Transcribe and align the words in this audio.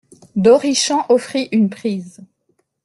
D'Orichamps 0.35 1.05
offrit 1.09 1.47
une 1.51 1.69
prise. 1.69 2.21